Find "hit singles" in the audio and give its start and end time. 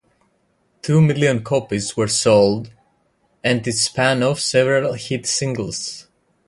4.93-6.07